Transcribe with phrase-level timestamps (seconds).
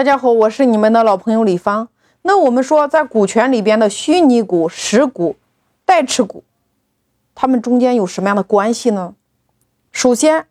[0.00, 1.90] 大家好，我是你们的老朋友李芳。
[2.22, 5.36] 那我们说，在股权里边的虚拟股、实股、
[5.84, 6.42] 代持股，
[7.34, 9.12] 它们中间有什么样的关系呢？
[9.92, 10.46] 首先，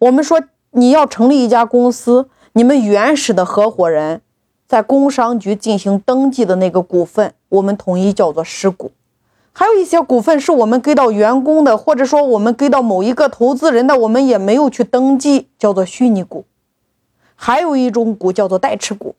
[0.00, 0.42] 我们说
[0.72, 4.22] 你要成立一家公司，你们原始的合伙人
[4.66, 8.90] 在工商局进行登记的那个股份，我们统一叫做实股。
[9.52, 16.44] 还有一些股份是我们给到员工的，或者说我们给到某一个投资人的，我们也没有去登记，叫做虚拟股。
[17.42, 19.14] 还有一种股叫做代持股，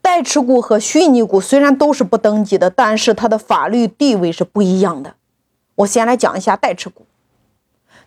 [0.00, 5.16] 代持股和虚拟股虽然都是不登记的，但是它的法律地位是不一样的。
[5.74, 7.04] 我先来讲一下代持股，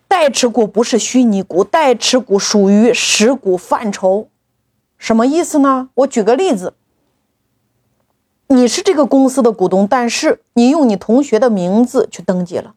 [0.07, 4.29] 代持股不是虚拟股，代持股属于实股范畴。
[4.97, 5.89] 什么意思呢？
[5.95, 6.73] 我举个例子，
[8.47, 12.73] 你是这个公司的股东，但是你用你同学的名字去登记了，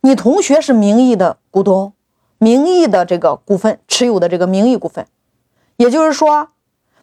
[0.00, 1.92] 你同学是名义的股东。
[2.40, 5.06] 名义的这个股份持有的这个名义股份，
[5.76, 6.48] 也就是说，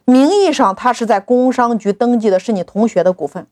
[0.04, 3.46] 名义上他是在工商局登记的是你同学的股份，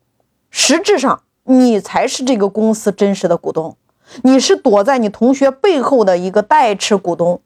[0.51, 3.77] 实质上你才是这个公司真实的股东，
[4.25, 7.41] 你是躲在你同学背后的一个代持股东，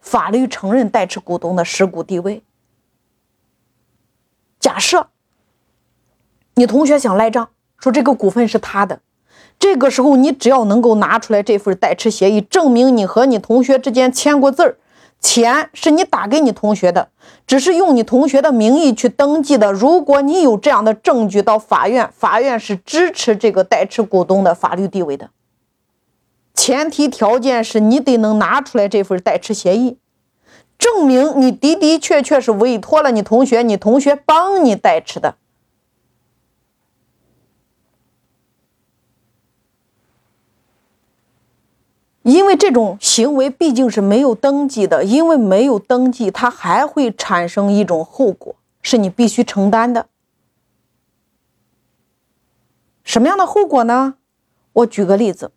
[0.00, 2.42] 法律承认代持股东的实股地位。
[4.58, 5.08] 假设
[6.54, 9.00] 你同学想赖账，说这个股份是他的。
[9.62, 14.76] 这个时候，你只要能够拿出来这份代持协议，证明你和你同学之间签过字儿，
[15.20, 17.10] 钱是你打给你同学的，
[17.46, 19.72] 只是用你同学的名义去登记的。
[19.72, 25.30] 如果你有这样的证据，到法院，法院是支持这个代持股东的法律地位的。
[26.54, 29.96] 前提条件是你得能拿出来这份代持协议，
[30.76, 35.36] 证明你的的确确是委托了你同学，你同学帮你代持的。
[42.22, 50.06] 因为这种行为毕竟是没有登记的，因为没有登记，它还会产生一种后果，是你必须承担的。
[53.02, 54.14] 什么样的后果呢？
[54.74, 55.50] 我举个例子，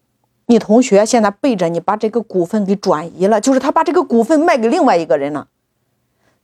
[0.48, 5.48] 你同学现在背着你把这个股份给转移了，就是他把这个股份卖给另外一个人了。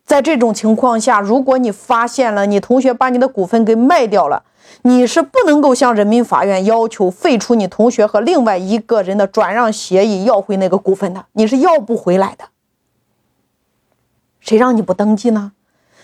[0.06, 4.44] 在这种情况下，如果你发现了你同学把你的股份给卖掉了，
[4.84, 12.46] 你是不能够向人民法院要求废除你同学和另外一个人的转让协议，要回那个股份的，你是要不回来的。
[14.40, 15.52] 谁让你不登记呢？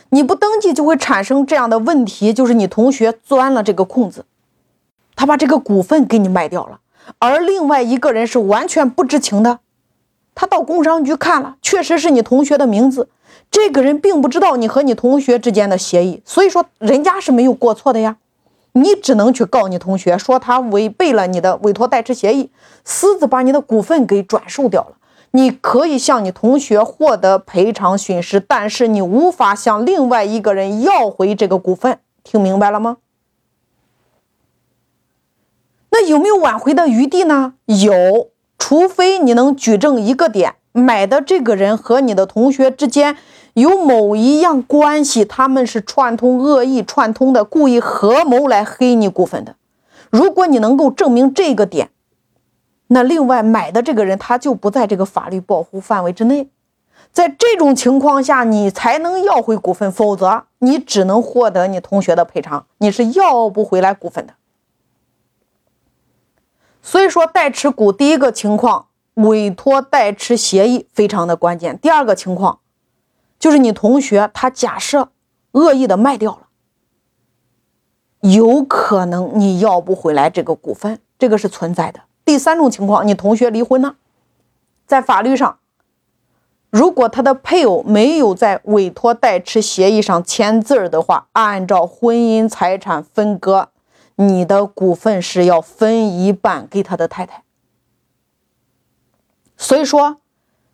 [0.10, 4.26] 你不登记就会产生这样的问题，就是你同学钻了这个空子，
[5.16, 6.80] 他把这个股份给你卖掉了，
[7.20, 9.60] 而另外一个人是完全不知情的，
[10.34, 13.10] 他到工商局看了，确实是你同学的名字，
[13.50, 18.18] 这个人并不知道你和你同学之间的协议，所以说人家是没有过错的呀。
[18.74, 22.52] 你只能去告你同学，说他违背了你的委托代持协议，
[22.84, 24.98] 私自把你的股份给转售掉了。
[25.32, 32.00] 你可以向你同学获得赔偿损失，但是你无法向另外一个人要回这个股份。
[32.24, 32.98] 听明白了吗？
[35.90, 37.56] 那有没有挽回的余地呢？
[37.66, 43.18] 有，除非你能举证一个点，买的这个人和你的同学之间。
[43.54, 49.56] 有某一样关系，他们是串通恶意串通的，故意合谋来黑你股份的。
[50.12, 51.90] 如果你能够证明这个点，
[52.90, 56.52] 那另外买的这个人他就不在这个法律保护范围之内。
[57.12, 64.34] 在这种情况下，你才能要回股份，否则你只能获得你同学的赔偿，你是要不回来股份的。
[66.84, 68.87] 所以说，代持股第一个情况，
[69.18, 71.78] 委托代持协议非常的关键。
[71.78, 72.60] 第二个情况。
[73.40, 75.10] 就是你同学，他假设
[75.52, 76.48] 恶意的卖掉了，
[78.22, 82.00] 有可能你要不回来这个股份，这个是存在的。
[82.26, 83.98] 第三种情况，你同学离婚了，
[84.88, 85.60] 在法律上，
[86.72, 93.70] 如果他的配偶没有在委托代持协议上签字的话，按照婚姻财产分割，
[94.16, 97.44] 你的股份是要分一半给他的太太。
[99.58, 100.22] 所以说。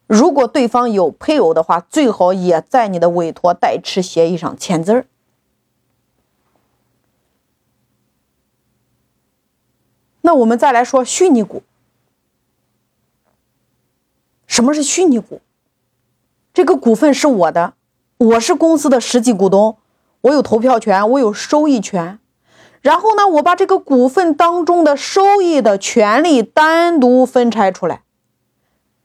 [0.05, 5.05] 如果对方有配偶的话，最好也在你的委托代持协议上签字儿。
[10.21, 11.63] 那我们再来说虚拟股。
[14.45, 15.41] 什么是虚拟股？
[16.53, 17.73] 这个股份是我的，
[18.17, 19.77] 我是公司的实际股东，
[20.21, 22.19] 我有投票权，我有收益权。
[22.81, 28.02] 然后呢，我把这个股份当中的收益的权利单独分拆出来。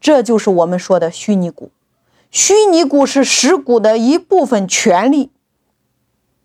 [0.00, 1.70] 这就是我们说的虚拟股，
[2.30, 5.30] 虚拟股是实股的一部分权利。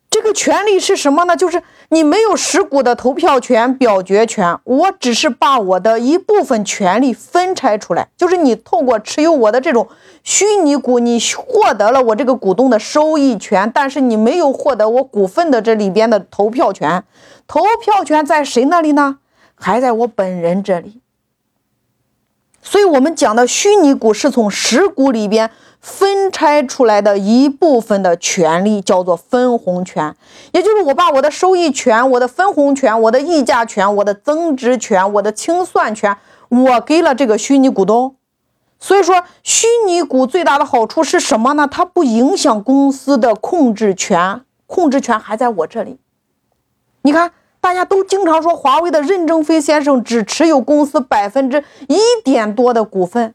[0.10, 1.36] 这个权利是什么呢？
[1.36, 8.08] 就是你没有实股的投票权、表决权，我只是把我的一部分权利分拆出来。
[8.16, 9.88] 就是你透过持有我的这种
[10.24, 17.04] 虚拟股，你获得了我这个股东的收益权，但是你没有获得我股份的这里边的投票权。
[17.48, 19.18] 投票权在谁那里呢？
[19.56, 21.02] 还在我本人这里。
[22.64, 25.52] 所以，我们讲的虚拟股是从实股里边。
[25.86, 30.16] 分拆出来的一部分的权利叫做分红权，
[30.54, 36.16] 也就是我把我的收益权、我的分红权、我的溢价权、我的增值权、我的清算权，
[36.48, 38.16] 我给了这个虚拟股东。
[38.80, 41.68] 所以说，虚拟股最大的好处是什么呢？
[41.70, 46.00] 它不影响公司的控制权，控制权还在我这里。
[47.02, 47.34] 你看，
[47.64, 53.34] 大家都经常说华为的任正非先生只持有公司百分之一点多的股份。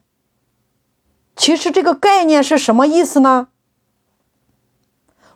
[1.35, 3.49] 其实这个概念是什么意思呢？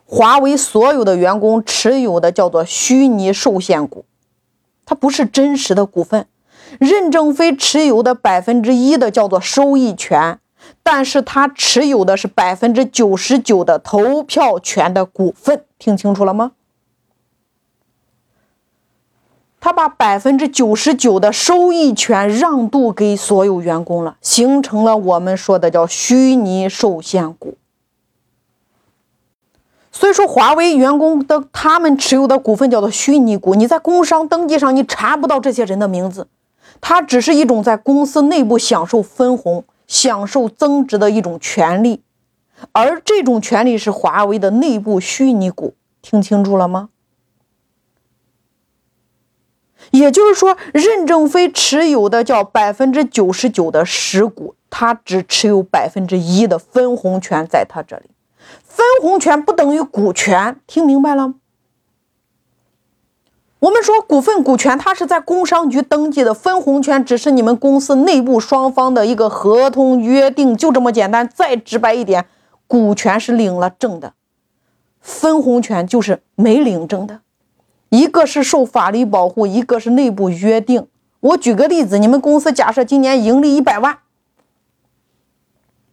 [0.04, 4.04] 华为所有的员工持有的叫做虚拟受限股，
[4.84, 6.26] 它不是真实的股份。
[6.78, 10.38] 任正非持有的百分之一的叫做收益权，
[10.82, 16.52] 但是他持有的是百分之九十九的投票权的股份，听清楚了吗？
[19.64, 27.56] 他把百分之九十九的收益权让渡给所有员工了，形成了我们说的叫虚拟受限股。
[29.92, 36.26] 所以说，华为员工的他们持有的股份叫做虚拟股，你在工商登记上你查不到这些人的名字，
[36.80, 42.02] 它只是一种在公司内部享受分红、享受增值的一种权利，
[42.72, 46.88] 而这种权利是华为的内部虚拟股，听清楚了吗？
[49.90, 58.10] 也就是说，任正非持有的叫百分之九十九的实股，他只持有百分之一的分红权，在他这里，
[58.64, 61.34] 分红权不等于股权，听明白了？
[63.60, 71.28] 我们说股份股权，它是在工商局登记的，分红权只是你们公司内部双方的一个合同约定，就这么简单。
[71.32, 72.24] 再直白一点，
[72.66, 74.14] 股权是领了证的，
[75.00, 77.20] 分红权就是没领证的。
[77.92, 80.88] 一个是受法律保护，一个是内部约定。
[81.20, 83.98] 我举个例子，你们公司假设今年盈利一百万，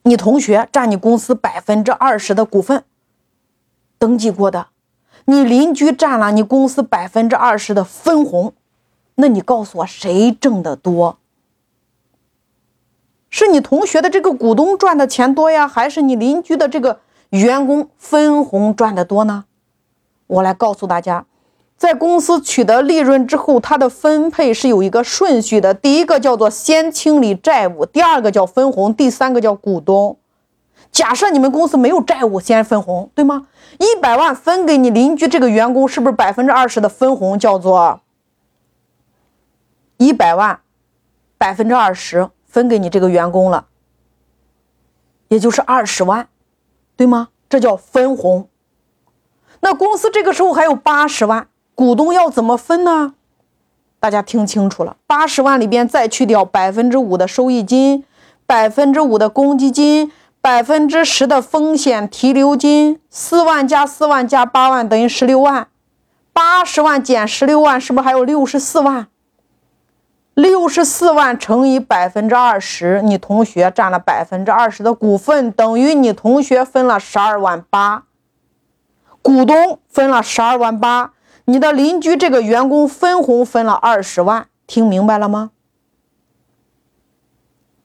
[0.04, 2.86] 你同学占你公司百分之二十的股份，
[3.98, 4.68] 登记过的，
[5.26, 8.54] 你邻居占了你公司百分之二十的分红，
[9.16, 11.18] 那你告诉我谁挣得多？
[13.30, 17.02] 是你同学的这个股东赚的钱多呀，还是你邻居的这个
[17.32, 19.44] 员工分红赚的多呢？
[20.28, 21.26] 我来告诉大家。
[21.80, 25.74] 在公司取得利润之后，它的分配是有一个顺序的。
[25.74, 30.18] 第一个叫做先清理债务，第二个叫分红，第三个叫股东。
[30.92, 33.48] 假设你们公司没有债务，先分红，对吗？
[33.78, 37.40] 一百万分给你邻居这个员工，是不是百分之二十的分红？
[37.40, 38.02] 叫做
[39.96, 40.60] 一百万，
[41.38, 43.68] 百分之二十分给你这个员工了，
[45.30, 46.28] 也就是二十万，
[46.98, 47.30] 对吗？
[47.48, 48.50] 这叫分红。
[49.62, 51.48] 那公司这个时候还有八十万。
[51.80, 53.14] 股东要怎么分呢？
[54.02, 58.04] 大家听清楚了，八十万里边再去掉百分之五的收益金，
[58.46, 60.12] 百分之五的公积金，
[60.42, 65.70] 百分之十的风险提留金，四万加四万加八万等于十六万，
[66.34, 69.08] 八十万减十六万是不是还有六十四万？
[70.34, 78.04] 六十四万乘以百分之二十，你同学占了百分之二十的股份，等于你同学分了十二万八，
[79.22, 81.14] 股东分了十二万八。
[81.50, 85.50] 你的邻居这个员工分红分了二十万，听明白了吗？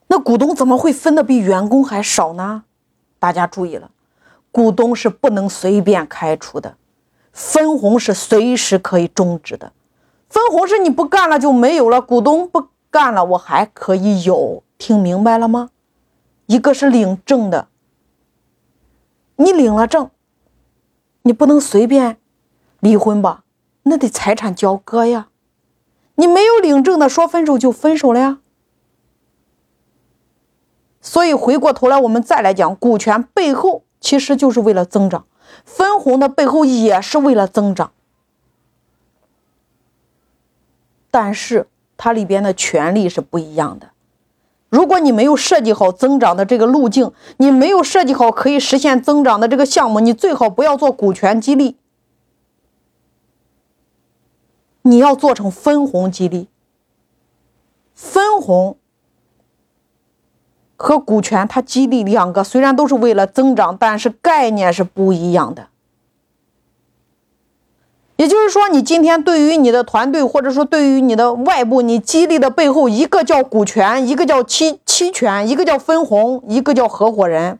[0.08, 2.64] 那股东怎么会分的比员工还少呢？
[3.18, 3.90] 大家注意了，
[4.52, 6.76] 股东是不能随便开除的，
[7.32, 9.72] 分红是随时可以终止的。
[10.28, 15.70] 分红是你不干了就没有了，股东不干了我还可以有，听明白了吗？
[16.44, 17.68] 一个是领证的，
[19.36, 20.10] 你领了证，
[21.22, 22.18] 你不能随便
[22.80, 23.40] 离婚吧？
[23.84, 25.28] 那得财产交割呀，
[26.16, 28.38] 你没有领证的，说分手就分手了呀。
[31.00, 35.26] 所以回过头来，我们再来讲，股权背后其实就是为了增长，
[35.64, 37.92] 分红的背后也是为了增长，
[41.10, 43.90] 但是它里边的权利是不一样的。
[44.70, 51.76] 如果你没有设计好增长的这个路径，你没有设计好可以实现增长的这个项目，你最好不要做股权激励。
[54.86, 56.46] 你要做成分红激励，
[57.94, 58.76] 分红
[60.76, 65.68] 和股权它激励两个虽然都是为了增长，但是概念是不一样的。
[68.16, 77.58] 也就是说，你今天对于你的团队，或者说对于你的外部，你激励的背后，一个叫股权，一个叫期期权，一个叫分红，一个叫合伙人。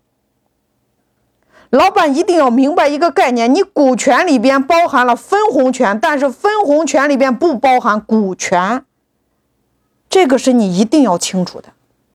[1.74, 8.84] 老板一定要明白一个概念：你股权里边包含了分红权，但是分红权里边不包含股权。
[10.08, 11.70] 这个是你一定要清楚的。